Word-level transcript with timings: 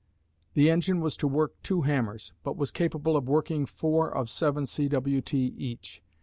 The 0.55 0.67
engine 0.71 0.99
was 0.99 1.15
to 1.17 1.27
work 1.27 1.53
two 1.61 1.83
hammers, 1.83 2.33
but 2.43 2.57
was 2.57 2.71
capable 2.71 3.15
of 3.15 3.29
working 3.29 3.67
four 3.67 4.09
of 4.11 4.31
7 4.31 4.63
cwt. 4.63 5.31
each. 5.35 6.01